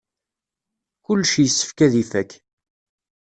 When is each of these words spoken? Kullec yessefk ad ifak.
Kullec 1.05 1.33
yessefk 1.39 1.79
ad 1.85 1.93
ifak. 2.01 2.31